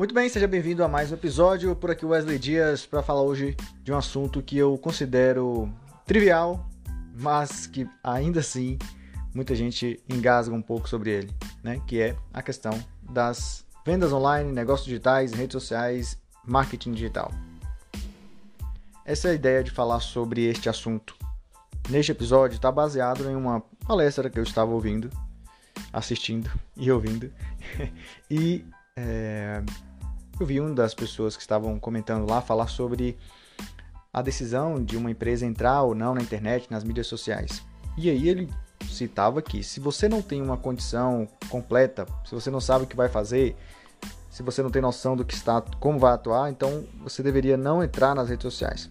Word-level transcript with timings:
Muito 0.00 0.14
bem, 0.14 0.30
seja 0.30 0.48
bem-vindo 0.48 0.82
a 0.82 0.88
mais 0.88 1.10
um 1.10 1.14
episódio. 1.14 1.76
Por 1.76 1.90
aqui 1.90 2.06
Wesley 2.06 2.38
Dias 2.38 2.86
para 2.86 3.02
falar 3.02 3.20
hoje 3.20 3.54
de 3.82 3.92
um 3.92 3.98
assunto 3.98 4.42
que 4.42 4.56
eu 4.56 4.78
considero 4.78 5.70
trivial, 6.06 6.66
mas 7.20 7.66
que 7.66 7.86
ainda 8.02 8.40
assim 8.40 8.78
muita 9.34 9.54
gente 9.54 10.02
engasga 10.08 10.54
um 10.54 10.62
pouco 10.62 10.88
sobre 10.88 11.10
ele, 11.10 11.30
né? 11.62 11.82
Que 11.86 12.00
é 12.00 12.16
a 12.32 12.40
questão 12.40 12.72
das 13.10 13.62
vendas 13.84 14.10
online, 14.10 14.50
negócios 14.50 14.86
digitais, 14.86 15.34
redes 15.34 15.52
sociais, 15.52 16.16
marketing 16.46 16.92
digital. 16.92 17.30
Essa 19.04 19.28
é 19.28 19.32
a 19.32 19.34
ideia 19.34 19.62
de 19.62 19.70
falar 19.70 20.00
sobre 20.00 20.46
este 20.46 20.70
assunto. 20.70 21.14
Neste 21.90 22.10
episódio 22.10 22.56
está 22.56 22.72
baseado 22.72 23.28
em 23.28 23.36
uma 23.36 23.60
palestra 23.86 24.30
que 24.30 24.38
eu 24.38 24.44
estava 24.44 24.70
ouvindo, 24.70 25.10
assistindo 25.92 26.50
e 26.74 26.90
ouvindo, 26.90 27.30
e 28.30 28.64
é, 28.96 29.62
eu 30.40 30.46
vi 30.46 30.58
uma 30.58 30.74
das 30.74 30.94
pessoas 30.94 31.36
que 31.36 31.42
estavam 31.42 31.78
comentando 31.78 32.28
lá 32.28 32.40
falar 32.40 32.66
sobre 32.66 33.18
a 34.10 34.22
decisão 34.22 34.82
de 34.82 34.96
uma 34.96 35.10
empresa 35.10 35.44
entrar 35.44 35.82
ou 35.82 35.94
não 35.94 36.14
na 36.14 36.22
internet, 36.22 36.66
nas 36.70 36.82
mídias 36.82 37.06
sociais. 37.06 37.62
E 37.96 38.08
aí 38.08 38.26
ele 38.26 38.48
citava 38.88 39.42
que 39.42 39.62
se 39.62 39.78
você 39.78 40.08
não 40.08 40.22
tem 40.22 40.40
uma 40.40 40.56
condição 40.56 41.28
completa, 41.50 42.06
se 42.24 42.34
você 42.34 42.50
não 42.50 42.60
sabe 42.60 42.84
o 42.84 42.86
que 42.86 42.96
vai 42.96 43.08
fazer, 43.08 43.54
se 44.30 44.42
você 44.42 44.62
não 44.62 44.70
tem 44.70 44.80
noção 44.80 45.14
do 45.14 45.26
que 45.26 45.34
está, 45.34 45.60
como 45.78 45.98
vai 45.98 46.14
atuar, 46.14 46.50
então 46.50 46.86
você 47.02 47.22
deveria 47.22 47.58
não 47.58 47.84
entrar 47.84 48.14
nas 48.14 48.30
redes 48.30 48.42
sociais. 48.42 48.88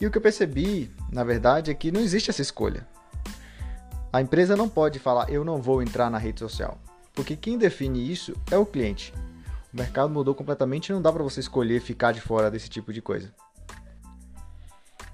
E 0.00 0.06
o 0.06 0.10
que 0.10 0.18
eu 0.18 0.22
percebi, 0.22 0.90
na 1.12 1.22
verdade, 1.22 1.70
é 1.70 1.74
que 1.74 1.92
não 1.92 2.00
existe 2.00 2.28
essa 2.28 2.42
escolha. 2.42 2.88
A 4.12 4.20
empresa 4.20 4.56
não 4.56 4.68
pode 4.68 4.98
falar 4.98 5.30
eu 5.30 5.44
não 5.44 5.62
vou 5.62 5.80
entrar 5.80 6.10
na 6.10 6.18
rede 6.18 6.40
social, 6.40 6.76
porque 7.14 7.36
quem 7.36 7.56
define 7.56 8.10
isso 8.10 8.34
é 8.50 8.58
o 8.58 8.66
cliente. 8.66 9.14
O 9.72 9.76
mercado 9.76 10.10
mudou 10.10 10.34
completamente 10.34 10.88
e 10.88 10.92
não 10.92 11.00
dá 11.00 11.12
para 11.12 11.22
você 11.22 11.40
escolher 11.40 11.80
ficar 11.80 12.12
de 12.12 12.20
fora 12.20 12.50
desse 12.50 12.68
tipo 12.68 12.92
de 12.92 13.00
coisa. 13.00 13.32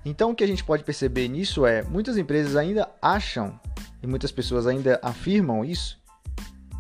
Então 0.05 0.31
o 0.31 0.35
que 0.35 0.45
a 0.45 0.47
gente 0.47 0.65
pode 0.65 0.85
perceber 0.85 1.29
nisso 1.29 1.67
é 1.67 1.83
muitas 1.83 2.17
empresas 2.17 2.57
ainda 2.57 2.89
acham 3.03 3.59
e 4.03 4.07
muitas 4.07 4.31
pessoas 4.31 4.67
ainda 4.67 5.01
afirmam 5.03 5.65
isso 5.65 5.99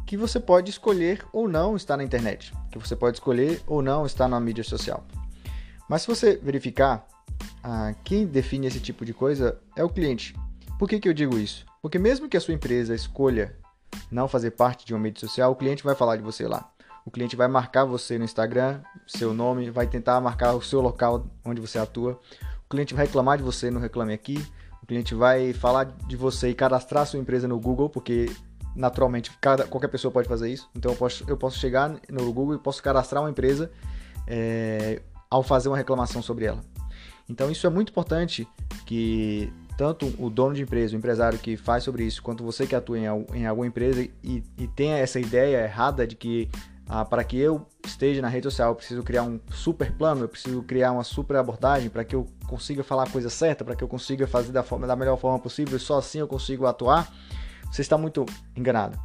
que 0.07 0.17
você 0.17 0.39
pode 0.39 0.71
escolher 0.71 1.25
ou 1.33 1.49
não 1.49 1.75
estar 1.75 1.97
na 1.97 2.05
internet, 2.05 2.55
que 2.71 2.79
você 2.79 2.95
pode 2.95 3.17
escolher 3.17 3.61
ou 3.67 3.83
não 3.83 4.07
estar 4.07 4.29
na 4.29 4.39
mídia 4.39 4.63
social. 4.63 5.05
Mas 5.89 6.03
se 6.03 6.09
você 6.09 6.37
verificar, 6.37 7.05
ah, 7.63 7.93
quem 8.05 8.25
define 8.25 8.69
esse 8.69 8.79
tipo 8.79 9.05
de 9.05 9.13
coisa 9.13 9.61
é 9.75 9.83
o 9.83 9.89
cliente. 9.89 10.35
Por 10.79 10.89
que, 10.89 11.01
que 11.01 11.09
eu 11.09 11.13
digo 11.13 11.37
isso? 11.37 11.67
Porque 11.83 11.99
mesmo 11.99 12.29
que 12.29 12.37
a 12.37 12.41
sua 12.41 12.55
empresa 12.55 12.95
escolha 12.95 13.57
não 14.11 14.29
fazer 14.29 14.53
parte 14.53 14.87
de 14.87 14.95
uma 14.95 15.01
mídia 15.01 15.21
social, 15.21 15.51
o 15.51 15.57
cliente 15.57 15.83
vai 15.83 15.97
falar 15.97 16.17
de 16.17 16.23
você 16.23 16.47
lá. 16.47 16.71
O 17.07 17.11
cliente 17.11 17.37
vai 17.37 17.47
marcar 17.47 17.85
você 17.85 18.19
no 18.19 18.25
Instagram, 18.25 18.81
seu 19.07 19.33
nome, 19.33 19.71
vai 19.71 19.87
tentar 19.87 20.21
marcar 20.21 20.55
o 20.55 20.61
seu 20.61 20.81
local 20.81 21.25
onde 21.45 21.61
você 21.61 21.79
atua. 21.79 22.21
O 22.67 22.69
cliente 22.69 22.95
vai 22.95 23.07
reclamar 23.07 23.39
de 23.39 23.45
você 23.45 23.71
no 23.71 23.79
Reclame 23.79 24.13
Aqui. 24.13 24.45
O 24.83 24.87
cliente 24.87 25.15
vai 25.15 25.53
falar 25.53 25.85
de 25.85 26.17
você 26.17 26.51
e 26.51 26.55
cadastrar 26.55 27.07
sua 27.07 27.21
empresa 27.21 27.47
no 27.47 27.61
Google, 27.61 27.89
porque 27.89 28.29
naturalmente 28.75 29.31
cada, 29.41 29.69
qualquer 29.69 29.87
pessoa 29.87 30.11
pode 30.11 30.29
fazer 30.29 30.53
isso. 30.53 30.69
Então 30.75 30.91
eu 30.91 30.97
posso, 30.97 31.25
eu 31.29 31.37
posso 31.37 31.59
chegar 31.61 31.89
no 32.11 32.33
Google 32.33 32.57
e 32.57 32.59
posso 32.59 32.83
cadastrar 32.83 33.23
uma 33.23 33.31
empresa 33.31 33.71
é, 34.27 35.01
ao 35.31 35.45
fazer 35.45 35.69
uma 35.69 35.77
reclamação 35.77 36.21
sobre 36.21 36.47
ela. 36.47 36.61
Então 37.29 37.49
isso 37.53 37.69
é 37.69 37.71
muito 37.71 37.91
importante 37.91 38.49
que 38.85 39.53
tanto 39.79 40.13
o 40.19 40.29
dono 40.29 40.55
de 40.55 40.63
empresa, 40.63 40.97
o 40.97 40.99
empresário 40.99 41.39
que 41.39 41.57
faz 41.57 41.85
sobre 41.85 42.03
isso, 42.03 42.21
quanto 42.21 42.43
você 42.43 42.67
que 42.67 42.75
atua 42.75 42.99
em, 42.99 43.07
em 43.33 43.47
alguma 43.47 43.67
empresa 43.69 44.03
e, 44.25 44.43
e 44.59 44.67
tenha 44.75 44.97
essa 44.97 45.21
ideia 45.21 45.63
errada 45.63 46.05
de 46.05 46.17
que 46.17 46.51
ah, 46.89 47.05
para 47.05 47.25
que 47.25 47.37
eu 47.37 47.67
esteja 47.85 48.23
na 48.23 48.29
rede 48.29 48.45
social, 48.45 48.71
eu 48.71 48.75
preciso 48.77 49.03
criar 49.03 49.25
um 49.25 49.41
super 49.51 49.93
plano, 49.93 50.23
eu 50.23 50.29
preciso 50.29 50.63
criar 50.63 50.93
uma 50.93 51.03
super 51.03 51.37
abordagem 51.37 51.91
para 51.91 52.05
que 52.05 52.15
eu 52.15 52.27
consiga 52.47 52.85
falar 52.85 53.05
a 53.05 53.11
coisa 53.11 53.29
certa, 53.29 53.65
para 53.65 53.75
que 53.75 53.83
eu 53.83 53.89
consiga 53.89 54.27
fazer 54.27 54.53
da, 54.53 54.63
forma, 54.63 54.87
da 54.87 54.95
melhor 54.95 55.17
forma 55.17 55.39
possível, 55.39 55.79
só 55.81 55.99
assim 55.99 56.21
eu 56.21 56.29
consigo 56.29 56.65
atuar. 56.65 57.13
Você 57.71 57.83
está 57.83 57.99
muito 57.99 58.25
enganado. 58.57 58.99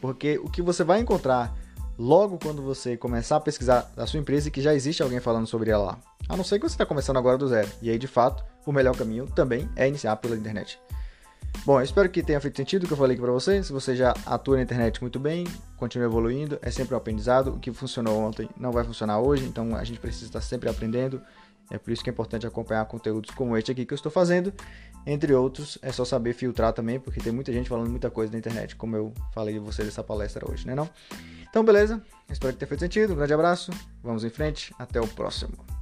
Porque 0.00 0.38
o 0.38 0.50
que 0.50 0.62
você 0.62 0.82
vai 0.82 1.00
encontrar 1.00 1.54
logo 1.96 2.38
quando 2.38 2.60
você 2.62 2.96
começar 2.96 3.36
a 3.36 3.40
pesquisar 3.40 3.90
da 3.94 4.06
sua 4.06 4.20
empresa 4.20 4.48
e 4.48 4.50
que 4.50 4.60
já 4.60 4.74
existe 4.74 5.02
alguém 5.02 5.20
falando 5.20 5.46
sobre 5.46 5.70
ela 5.70 5.84
lá. 5.84 5.98
A 6.28 6.36
não 6.36 6.44
ser 6.44 6.58
que 6.58 6.68
você 6.68 6.74
está 6.74 6.86
começando 6.86 7.16
agora 7.16 7.38
do 7.38 7.48
zero. 7.48 7.68
E 7.80 7.90
aí, 7.90 7.98
de 7.98 8.06
fato, 8.06 8.44
o 8.66 8.72
melhor 8.72 8.96
caminho 8.96 9.26
também 9.26 9.68
é 9.74 9.88
iniciar 9.88 10.16
pela 10.16 10.36
internet. 10.36 10.78
Bom, 11.68 11.82
espero 11.82 12.08
que 12.08 12.22
tenha 12.22 12.40
feito 12.40 12.56
sentido 12.56 12.84
o 12.84 12.86
que 12.86 12.94
eu 12.94 12.96
falei 12.96 13.12
aqui 13.12 13.22
para 13.22 13.30
você. 13.30 13.62
Se 13.62 13.74
você 13.74 13.94
já 13.94 14.14
atua 14.24 14.56
na 14.56 14.62
internet 14.62 15.02
muito 15.02 15.20
bem, 15.20 15.46
continue 15.76 16.06
evoluindo, 16.06 16.58
é 16.62 16.70
sempre 16.70 16.94
um 16.94 16.96
aprendizado. 16.96 17.48
O 17.48 17.58
que 17.58 17.70
funcionou 17.70 18.18
ontem 18.18 18.48
não 18.56 18.72
vai 18.72 18.82
funcionar 18.84 19.20
hoje, 19.20 19.44
então 19.44 19.76
a 19.76 19.84
gente 19.84 20.00
precisa 20.00 20.24
estar 20.24 20.40
sempre 20.40 20.70
aprendendo. 20.70 21.20
É 21.70 21.76
por 21.76 21.90
isso 21.90 22.02
que 22.02 22.08
é 22.08 22.12
importante 22.12 22.46
acompanhar 22.46 22.86
conteúdos 22.86 23.32
como 23.32 23.54
este 23.54 23.70
aqui 23.70 23.84
que 23.84 23.92
eu 23.92 23.96
estou 23.96 24.10
fazendo. 24.10 24.50
Entre 25.06 25.34
outros, 25.34 25.76
é 25.82 25.92
só 25.92 26.06
saber 26.06 26.32
filtrar 26.32 26.72
também, 26.72 26.98
porque 26.98 27.20
tem 27.20 27.34
muita 27.34 27.52
gente 27.52 27.68
falando 27.68 27.90
muita 27.90 28.08
coisa 28.08 28.32
na 28.32 28.38
internet, 28.38 28.74
como 28.74 28.96
eu 28.96 29.12
falei 29.34 29.52
de 29.52 29.60
você 29.60 29.84
dessa 29.84 30.02
palestra 30.02 30.50
hoje, 30.50 30.66
né 30.66 30.74
não? 30.74 30.88
Então, 31.50 31.62
beleza? 31.62 32.02
Espero 32.30 32.54
que 32.54 32.60
tenha 32.60 32.68
feito 32.68 32.80
sentido. 32.80 33.12
Um 33.12 33.16
grande 33.16 33.34
abraço. 33.34 33.70
Vamos 34.02 34.24
em 34.24 34.30
frente. 34.30 34.74
Até 34.78 35.02
o 35.02 35.06
próximo. 35.06 35.77